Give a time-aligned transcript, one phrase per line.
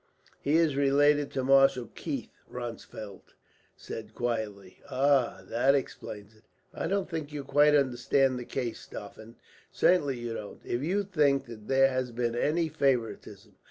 [0.41, 3.35] "He is related to Marshal Keith," Ronsfeldt
[3.77, 4.79] said quietly.
[4.89, 5.43] "Ah!
[5.47, 6.43] That explains it."
[6.73, 9.35] "I don't think you quite understand the case, Stauffen.
[9.71, 13.57] Certainly you don't, if you think that there has been any favouritism.